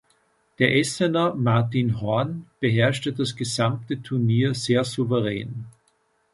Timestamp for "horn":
2.01-2.47